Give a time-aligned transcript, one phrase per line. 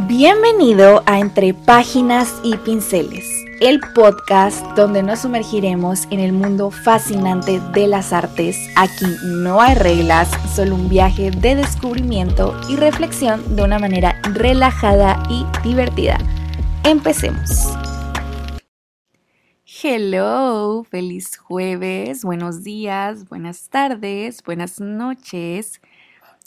[0.00, 3.26] Bienvenido a Entre Páginas y Pinceles,
[3.62, 8.58] el podcast donde nos sumergiremos en el mundo fascinante de las artes.
[8.76, 15.22] Aquí no hay reglas, solo un viaje de descubrimiento y reflexión de una manera relajada
[15.30, 16.18] y divertida.
[16.84, 17.48] Empecemos.
[19.82, 25.80] Hello, feliz jueves, buenos días, buenas tardes, buenas noches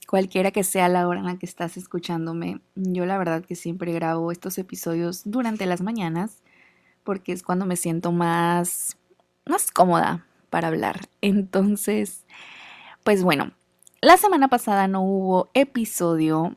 [0.09, 2.61] cualquiera que sea la hora en la que estás escuchándome.
[2.73, 6.41] Yo la verdad que siempre grabo estos episodios durante las mañanas
[7.03, 8.97] porque es cuando me siento más
[9.45, 11.01] más cómoda para hablar.
[11.21, 12.25] Entonces,
[13.03, 13.51] pues bueno,
[14.01, 16.55] la semana pasada no hubo episodio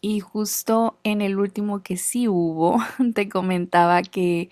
[0.00, 2.78] y justo en el último que sí hubo
[3.14, 4.50] te comentaba que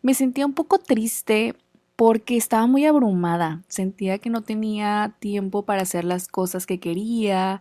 [0.00, 1.56] me sentía un poco triste
[2.00, 7.60] porque estaba muy abrumada, sentía que no tenía tiempo para hacer las cosas que quería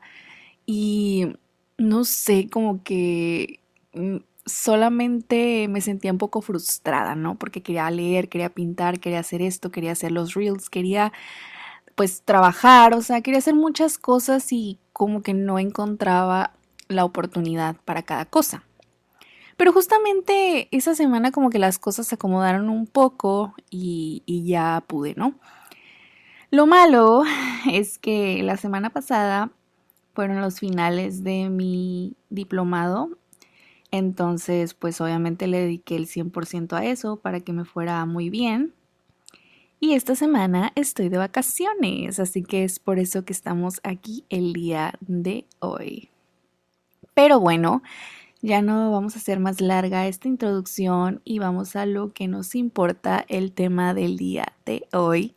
[0.65, 1.33] y
[1.77, 3.59] no sé, como que
[3.93, 7.35] mm, solamente me sentía un poco frustrada, ¿no?
[7.37, 11.11] Porque quería leer, quería pintar, quería hacer esto, quería hacer los reels, quería
[11.95, 16.53] pues trabajar, o sea, quería hacer muchas cosas y como que no encontraba
[16.87, 18.63] la oportunidad para cada cosa.
[19.59, 25.15] Pero justamente esa semana como que las cosas se acomodaron un poco y, ya pude,
[25.15, 25.33] ¿no?
[26.49, 27.23] Lo malo
[27.69, 29.51] es que la semana pasada
[30.13, 33.17] fueron los finales de mi diplomado.
[33.91, 38.73] Entonces, pues obviamente le dediqué el 100% a eso para que me fuera muy bien.
[39.81, 44.53] Y esta semana estoy de vacaciones, así que es por eso que estamos aquí el
[44.53, 46.11] día de hoy.
[47.13, 47.81] Pero bueno,
[48.41, 52.55] ya no vamos a hacer más larga esta introducción y vamos a lo que nos
[52.55, 55.35] importa el tema del día de hoy.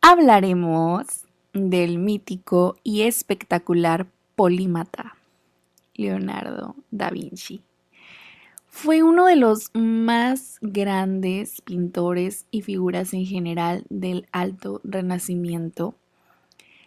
[0.00, 5.16] Hablaremos del mítico y espectacular polímata
[5.94, 7.62] Leonardo da Vinci.
[8.68, 15.96] Fue uno de los más grandes pintores y figuras en general del Alto Renacimiento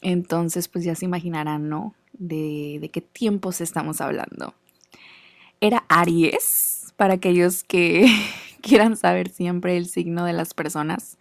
[0.03, 1.95] Entonces, pues ya se imaginarán, ¿no?
[2.13, 4.53] De, de qué tiempos estamos hablando.
[5.61, 8.07] Era Aries, para aquellos que
[8.61, 11.17] quieran saber siempre el signo de las personas.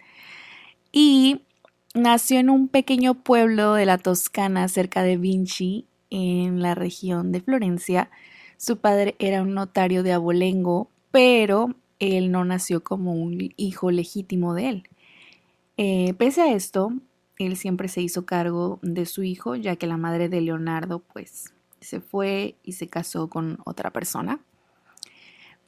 [0.91, 1.43] Y
[1.95, 7.41] Nació en un pequeño pueblo de la Toscana cerca de Vinci, en la región de
[7.41, 8.09] Florencia.
[8.57, 14.55] Su padre era un notario de abolengo, pero él no nació como un hijo legítimo
[14.55, 14.89] de él.
[15.77, 16.93] Eh, pese a esto,
[17.37, 21.53] él siempre se hizo cargo de su hijo, ya que la madre de Leonardo pues
[21.79, 24.39] se fue y se casó con otra persona.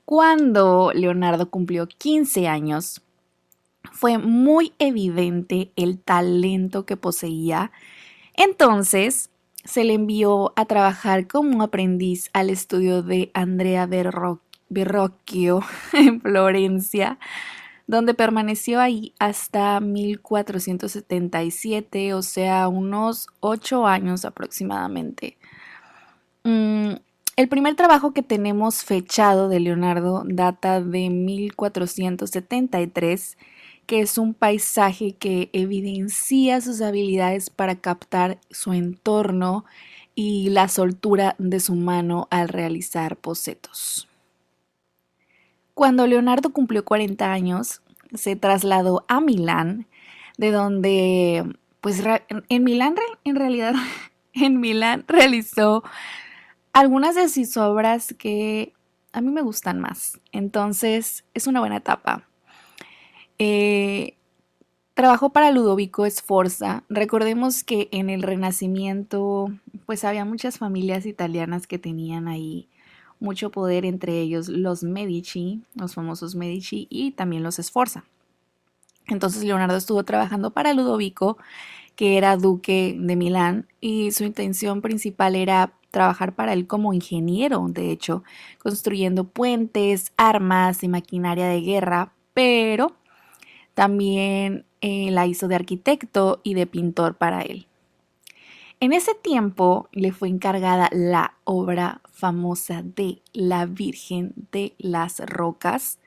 [0.05, 3.04] Cuando Leonardo cumplió 15 años,
[3.95, 7.71] fue muy evidente el talento que poseía.
[8.35, 9.29] Entonces,
[9.63, 13.87] se le envió a trabajar como aprendiz al estudio de Andrea
[14.69, 15.61] Verrocchio
[15.93, 17.19] en Florencia,
[17.87, 25.37] donde permaneció ahí hasta 1477, o sea, unos ocho años aproximadamente.
[26.43, 26.95] Mm,
[27.37, 33.37] el primer trabajo que tenemos fechado de Leonardo data de 1473
[33.85, 39.65] que es un paisaje que evidencia sus habilidades para captar su entorno
[40.15, 44.07] y la soltura de su mano al realizar bocetos.
[45.73, 47.81] Cuando Leonardo cumplió 40 años,
[48.13, 49.87] se trasladó a Milán,
[50.37, 52.01] de donde, pues
[52.49, 52.95] en Milán,
[53.25, 53.73] en realidad,
[54.33, 55.83] en Milán realizó
[56.71, 58.73] algunas de sus obras que
[59.11, 60.19] a mí me gustan más.
[60.31, 62.27] Entonces, es una buena etapa.
[63.39, 64.15] Eh,
[64.93, 66.83] trabajó para Ludovico Sforza.
[66.89, 69.47] Recordemos que en el Renacimiento,
[69.85, 72.69] pues había muchas familias italianas que tenían ahí
[73.19, 78.05] mucho poder, entre ellos los Medici, los famosos Medici, y también los Sforza.
[79.07, 81.37] Entonces Leonardo estuvo trabajando para Ludovico,
[81.95, 87.65] que era duque de Milán, y su intención principal era trabajar para él como ingeniero,
[87.69, 88.23] de hecho,
[88.59, 92.95] construyendo puentes, armas y maquinaria de guerra, pero
[93.75, 97.67] también eh, la hizo de arquitecto y de pintor para él.
[98.79, 105.99] En ese tiempo le fue encargada la obra famosa de la Virgen de las Rocas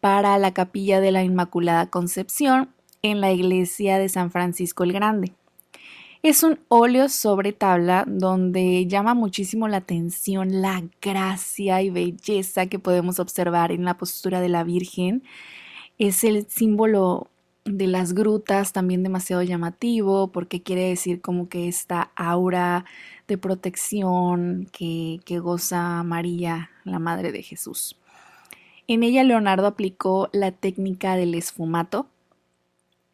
[0.00, 2.70] para la capilla de la Inmaculada Concepción
[3.02, 5.32] en la iglesia de San Francisco el Grande.
[6.22, 12.78] Es un óleo sobre tabla donde llama muchísimo la atención la gracia y belleza que
[12.78, 15.22] podemos observar en la postura de la Virgen.
[15.98, 17.30] Es el símbolo
[17.64, 22.84] de las grutas también demasiado llamativo porque quiere decir como que esta aura
[23.26, 27.96] de protección que, que goza María, la Madre de Jesús.
[28.88, 32.06] En ella Leonardo aplicó la técnica del esfumato.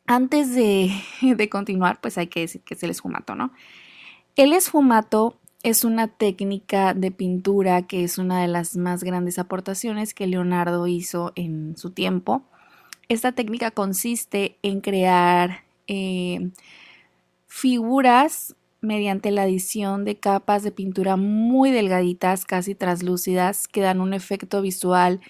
[0.07, 0.91] Antes de,
[1.23, 3.53] de continuar, pues hay que decir que es el esfumato, ¿no?
[4.37, 10.13] El esfumato es una técnica de pintura que es una de las más grandes aportaciones
[10.13, 12.43] que Leonardo hizo en su tiempo.
[13.09, 16.51] Esta técnica consiste en crear eh,
[17.47, 24.13] figuras mediante la adición de capas de pintura muy delgaditas, casi translúcidas, que dan un
[24.13, 25.21] efecto visual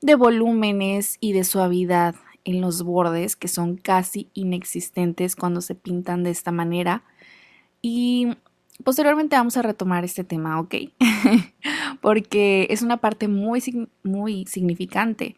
[0.00, 6.22] de volúmenes y de suavidad en los bordes que son casi inexistentes cuando se pintan
[6.22, 7.02] de esta manera.
[7.82, 8.28] Y
[8.84, 10.74] posteriormente vamos a retomar este tema, ¿ok?
[12.00, 15.36] Porque es una parte muy, muy significante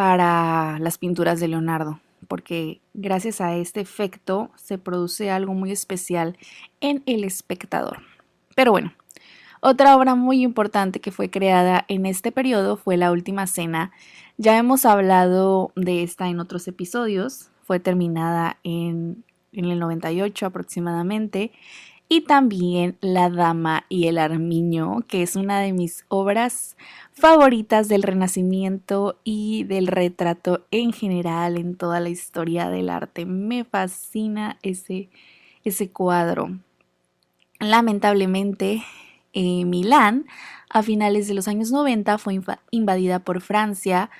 [0.00, 6.38] para las pinturas de Leonardo, porque gracias a este efecto se produce algo muy especial
[6.80, 7.98] en el espectador.
[8.54, 8.94] Pero bueno,
[9.60, 13.92] otra obra muy importante que fue creada en este periodo fue La Última Cena.
[14.38, 17.50] Ya hemos hablado de esta en otros episodios.
[17.64, 21.52] Fue terminada en, en el 98 aproximadamente.
[22.12, 26.76] Y también La Dama y el Armiño, que es una de mis obras
[27.12, 33.26] favoritas del Renacimiento y del retrato en general en toda la historia del arte.
[33.26, 35.08] Me fascina ese,
[35.62, 36.58] ese cuadro.
[37.60, 38.82] Lamentablemente,
[39.32, 40.26] eh, Milán,
[40.68, 42.40] a finales de los años 90 fue
[42.72, 44.10] invadida por Francia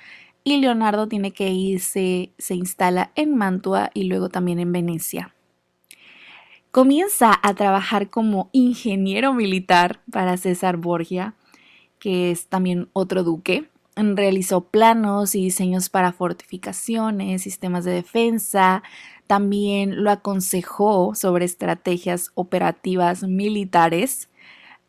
[0.45, 5.35] y Leonardo tiene que irse, se instala en Mantua y luego también en Venecia.
[6.71, 11.35] Comienza a trabajar como ingeniero militar para César Borgia,
[11.99, 13.69] que es también otro duque.
[13.95, 18.83] Realizó planos y diseños para fortificaciones, sistemas de defensa,
[19.27, 24.29] también lo aconsejó sobre estrategias operativas militares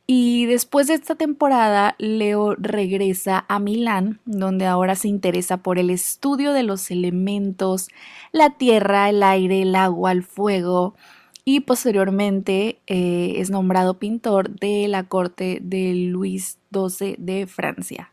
[0.07, 5.91] y después de esta temporada, Leo regresa a Milán, donde ahora se interesa por el
[5.91, 7.89] estudio de los elementos,
[8.33, 10.95] la tierra, el aire, el agua, el fuego,
[11.45, 18.13] y posteriormente eh, es nombrado pintor de la corte de Luis XII de Francia.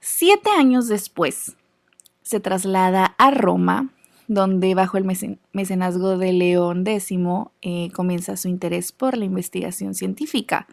[0.00, 1.56] Siete años después,
[2.22, 3.90] se traslada a Roma,
[4.28, 5.04] donde bajo el
[5.52, 7.10] mecenazgo de León X
[7.62, 10.68] eh, comienza su interés por la investigación científica.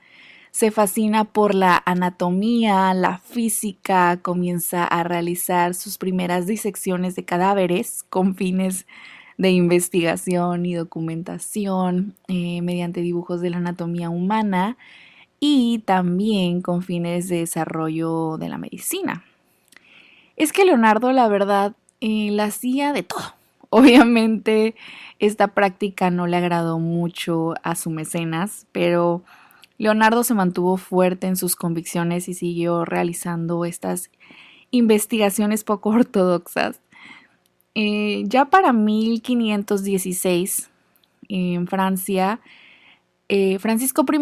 [0.52, 8.06] Se fascina por la anatomía, la física, comienza a realizar sus primeras disecciones de cadáveres
[8.10, 8.86] con fines
[9.38, 14.78] de investigación y documentación eh, mediante dibujos de la anatomía humana
[15.40, 19.24] y también con fines de desarrollo de la medicina.
[20.36, 23.36] Es que Leonardo, la verdad, eh, la hacía de todo.
[23.70, 24.76] Obviamente
[25.20, 29.24] esta práctica no le agradó mucho a su mecenas, pero
[29.78, 34.10] Leonardo se mantuvo fuerte en sus convicciones y siguió realizando estas
[34.72, 36.80] investigaciones poco ortodoxas.
[37.80, 40.72] Eh, ya para 1516,
[41.30, 42.40] en Francia,
[43.30, 44.18] eh, Francisco I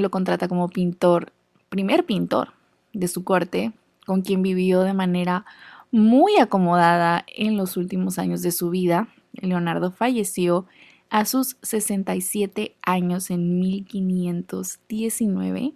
[0.00, 1.32] lo contrata como pintor,
[1.68, 2.52] primer pintor
[2.92, 3.72] de su corte,
[4.06, 5.44] con quien vivió de manera
[5.90, 9.08] muy acomodada en los últimos años de su vida.
[9.32, 10.66] Leonardo falleció
[11.10, 15.72] a sus 67 años en 1519.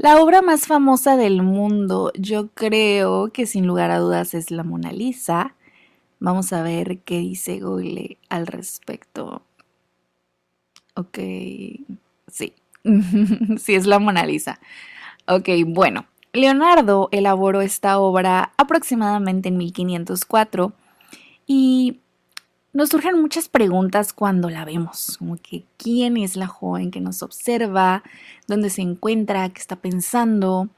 [0.00, 4.64] La obra más famosa del mundo, yo creo que sin lugar a dudas es la
[4.64, 5.54] Mona Lisa.
[6.20, 9.42] Vamos a ver qué dice Google al respecto.
[10.94, 11.18] Ok,
[12.28, 12.54] sí,
[13.58, 14.58] sí es la Mona Lisa.
[15.28, 20.72] Ok, bueno, Leonardo elaboró esta obra aproximadamente en 1504
[21.46, 22.00] y
[22.72, 27.22] nos surgen muchas preguntas cuando la vemos, como que quién es la joven que nos
[27.22, 28.02] observa,
[28.46, 30.68] dónde se encuentra, qué está pensando.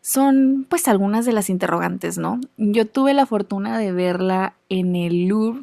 [0.00, 2.40] Son pues algunas de las interrogantes, ¿no?
[2.56, 5.62] Yo tuve la fortuna de verla en el Louvre,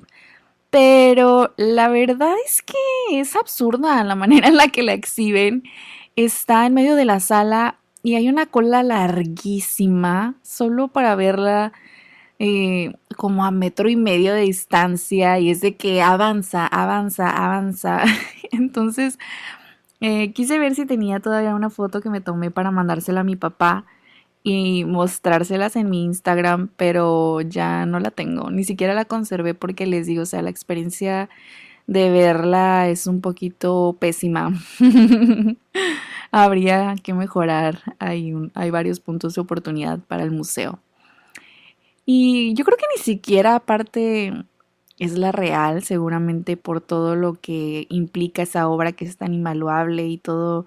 [0.69, 5.63] pero la verdad es que es absurda la manera en la que la exhiben.
[6.15, 11.73] Está en medio de la sala y hay una cola larguísima solo para verla
[12.39, 18.03] eh, como a metro y medio de distancia y es de que avanza, avanza, avanza.
[18.51, 19.17] Entonces
[20.01, 23.35] eh, quise ver si tenía todavía una foto que me tomé para mandársela a mi
[23.35, 23.85] papá
[24.43, 29.85] y mostrárselas en mi Instagram, pero ya no la tengo, ni siquiera la conservé porque
[29.87, 31.29] les digo, o sea, la experiencia
[31.87, 34.53] de verla es un poquito pésima.
[36.31, 40.79] Habría que mejorar, hay, hay varios puntos de oportunidad para el museo.
[42.09, 44.31] Y yo creo que ni siquiera aparte
[44.97, 50.07] es la real, seguramente por todo lo que implica esa obra que es tan invaluable
[50.07, 50.65] y todo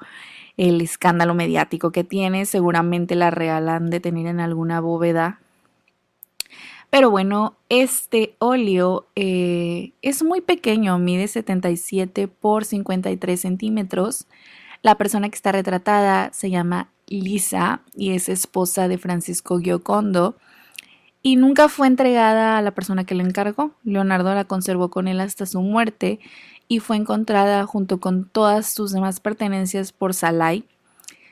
[0.59, 5.40] el escándalo mediático que tiene, seguramente la real han de tener en alguna bóveda.
[6.90, 14.26] Pero bueno, este óleo eh, es muy pequeño, mide 77 por 53 centímetros.
[14.82, 20.37] La persona que está retratada se llama Lisa y es esposa de Francisco Giocondo
[21.23, 23.73] y nunca fue entregada a la persona que le encargó.
[23.85, 26.19] Leonardo la conservó con él hasta su muerte
[26.69, 30.65] y fue encontrada junto con todas sus demás pertenencias por Salai.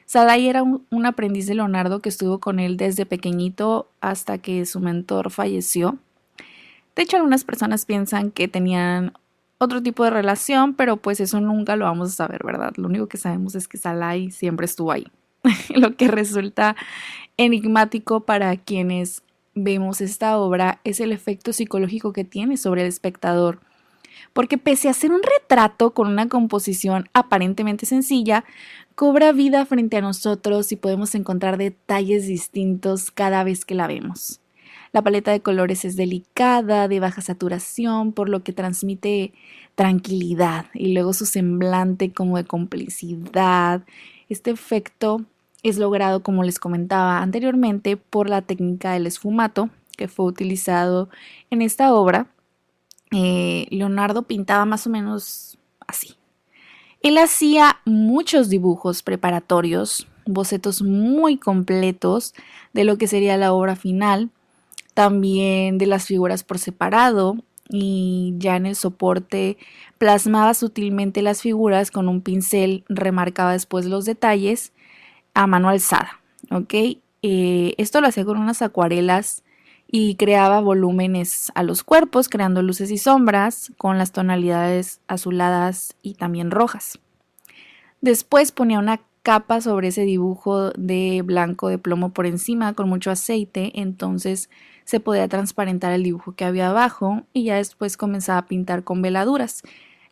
[0.04, 4.80] Salai era un, aprendiz de Leonardo que estuvo con él desde pequeñito hasta que su
[4.80, 5.98] mentor falleció.
[6.96, 9.12] De hecho, algunas personas piensan que tenían
[9.58, 12.72] otro tipo de relación, pero pues eso nunca lo vamos a saber, ¿verdad?
[12.76, 15.06] Lo único que sabemos es que Salai siempre estuvo ahí,
[15.74, 16.74] lo que resulta
[17.36, 19.22] enigmático para quienes
[19.54, 23.60] vemos esta obra es el efecto psicológico que tiene sobre el espectador.
[24.32, 28.44] Porque pese a ser un retrato con una composición aparentemente sencilla,
[28.94, 34.40] cobra vida frente a nosotros y podemos encontrar detalles distintos cada vez que la vemos.
[34.92, 39.32] La paleta de colores es delicada, de baja saturación, por lo que transmite
[39.74, 43.82] tranquilidad y luego su semblante como de complicidad.
[44.28, 45.24] Este efecto
[45.62, 51.08] es logrado, como les comentaba anteriormente, por la técnica del esfumato que fue utilizado
[51.50, 52.28] en esta obra.
[53.10, 56.14] Eh, Leonardo pintaba más o menos así.
[57.02, 62.34] Él hacía muchos dibujos preparatorios, bocetos muy completos
[62.72, 64.30] de lo que sería la obra final,
[64.94, 67.36] también de las figuras por separado
[67.70, 69.58] y ya en el soporte
[69.98, 74.72] plasmaba sutilmente las figuras con un pincel, remarcaba después los detalles
[75.38, 76.74] a mano alzada, ¿ok?
[77.22, 79.44] Eh, esto lo hacía con unas acuarelas
[79.86, 86.14] y creaba volúmenes a los cuerpos, creando luces y sombras con las tonalidades azuladas y
[86.14, 86.98] también rojas.
[88.00, 93.12] Después ponía una capa sobre ese dibujo de blanco de plomo por encima con mucho
[93.12, 94.50] aceite, entonces
[94.84, 99.02] se podía transparentar el dibujo que había abajo y ya después comenzaba a pintar con
[99.02, 99.62] veladuras.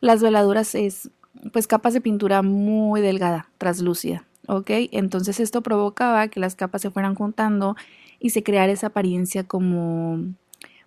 [0.00, 1.10] Las veladuras es
[1.52, 4.25] pues capas de pintura muy delgada, translúcida.
[4.48, 4.70] ¿Ok?
[4.92, 7.76] Entonces esto provocaba que las capas se fueran juntando
[8.20, 10.20] y se creara esa apariencia como,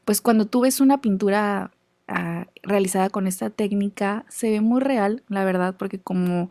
[0.05, 1.71] pues cuando tú ves una pintura
[2.07, 6.49] ah, realizada con esta técnica, se ve muy real, la verdad, porque como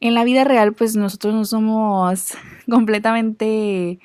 [0.00, 2.34] en la vida real, pues nosotros no somos
[2.70, 3.98] completamente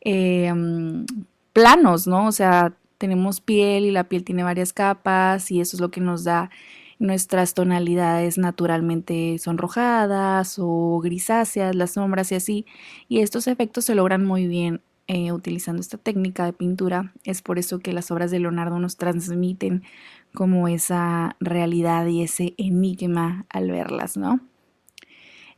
[0.00, 1.06] em,
[1.52, 2.26] planos, ¿no?
[2.26, 6.00] O sea, tenemos piel y la piel tiene varias capas y eso es lo que
[6.00, 6.50] nos da
[6.98, 12.66] nuestras tonalidades naturalmente sonrojadas o grisáceas, las sombras y así,
[13.08, 17.12] y estos efectos se logran muy bien eh, utilizando esta técnica de pintura.
[17.24, 19.84] Es por eso que las obras de Leonardo nos transmiten
[20.34, 24.40] como esa realidad y ese enigma al verlas, ¿no?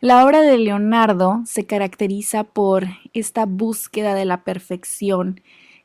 [0.01, 5.41] La obra de Leonardo se caracteriza por esta búsqueda de la perfección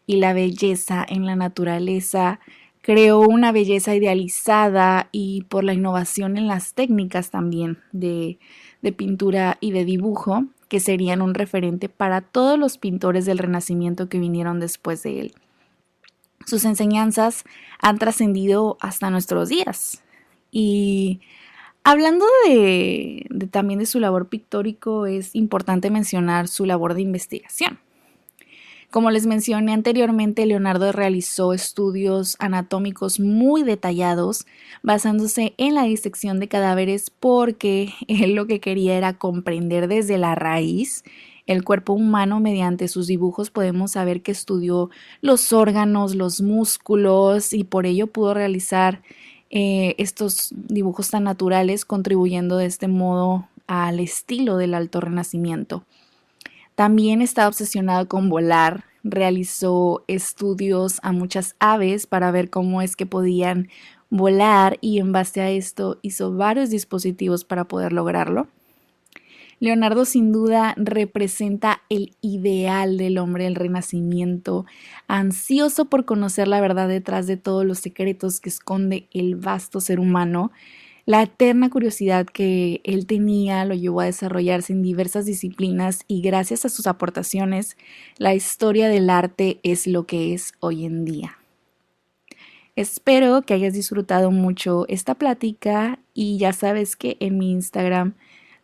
[0.05, 2.39] y la belleza en la naturaleza,
[2.83, 8.37] creó una belleza idealizada y por la innovación en las técnicas también de,
[8.97, 14.19] pintura y de dibujo, que serían un referente para todos los pintores del Renacimiento que
[14.19, 15.33] vinieron después de él.
[16.45, 17.45] Sus enseñanzas
[17.79, 20.03] han trascendido hasta nuestros días.
[20.51, 21.21] Y
[21.85, 27.79] hablando de, también de su labor pictórico, es importante mencionar su labor de investigación.
[28.93, 34.45] Como les mencioné anteriormente, Leonardo realizó estudios anatómicos muy detallados
[34.83, 40.35] basándose en la disección de cadáveres porque él lo que quería era comprender desde la
[40.35, 41.03] raíz
[41.47, 47.63] el cuerpo humano mediante sus dibujos podemos saber que estudió los órganos, los músculos y
[47.63, 49.01] por ello pudo realizar
[49.49, 55.83] eh, estos dibujos tan naturales contribuyendo de este modo al estilo del alto renacimiento.
[56.75, 63.05] También está obsesionado con volar, realizó estudios a muchas aves para ver cómo es que
[63.05, 63.67] podían
[64.09, 68.47] volar y en base a esto hizo varios dispositivos para poder lograrlo.
[69.59, 74.65] Leonardo sin duda representa el ideal del hombre del renacimiento,
[75.07, 79.99] ansioso por conocer la verdad detrás de todos los secretos que esconde el vasto ser
[79.99, 80.51] humano
[81.05, 86.63] la eterna curiosidad que él tenía lo llevó a desarrollarse en diversas disciplinas y gracias
[86.63, 87.77] a sus aportaciones,
[88.17, 91.37] la historia del arte es lo que es hoy en día.
[92.75, 98.15] Espero que hayas disfrutado mucho esta plática y ya sabes que en mi Instagram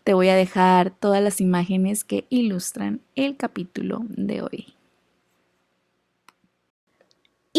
[0.03, 4.78] te voy a dejar todas las imágenes que ilustran el capítulo de hoy.